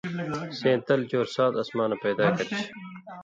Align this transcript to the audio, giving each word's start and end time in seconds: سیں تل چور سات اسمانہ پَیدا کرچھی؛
سیں 0.59 0.77
تل 0.87 1.01
چور 1.09 1.27
سات 1.35 1.53
اسمانہ 1.61 1.95
پَیدا 2.03 2.23
کرچھی؛ 2.37 2.61